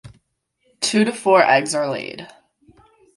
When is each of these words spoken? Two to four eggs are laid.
Two 0.79 1.05
to 1.05 1.13
four 1.13 1.43
eggs 1.43 1.75
are 1.75 1.87
laid. 1.87 2.27